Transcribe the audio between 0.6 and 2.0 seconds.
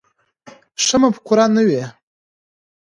ښه مفکوره نه وي.